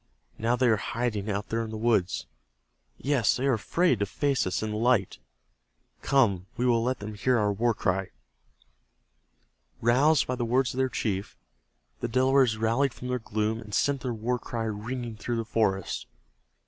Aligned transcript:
Now 0.39 0.55
they 0.55 0.67
are 0.67 0.77
hiding 0.77 1.29
out 1.29 1.49
there 1.49 1.61
in 1.61 1.69
the 1.69 1.77
woods. 1.77 2.25
Yes, 2.97 3.35
they 3.37 3.45
are 3.45 3.53
afraid 3.53 3.99
to 3.99 4.07
face 4.07 4.47
us 4.47 4.63
in 4.63 4.71
the 4.71 4.75
light. 4.77 5.19
Come, 6.01 6.47
we 6.57 6.65
will 6.65 6.81
let 6.81 6.97
them 6.97 7.13
hear 7.13 7.37
our 7.37 7.53
war 7.53 7.75
cry." 7.75 8.09
Roused 9.79 10.25
by 10.25 10.33
the 10.33 10.43
words 10.43 10.73
of 10.73 10.79
their 10.79 10.89
chief, 10.89 11.37
the 11.99 12.07
Delawares 12.07 12.57
rallied 12.57 12.95
from 12.95 13.09
their 13.09 13.19
gloom 13.19 13.59
and 13.59 13.75
sent 13.75 14.01
their 14.01 14.11
war 14.11 14.39
cry 14.39 14.63
ringing 14.63 15.17
through 15.17 15.37
the 15.37 15.45
forest. 15.45 16.07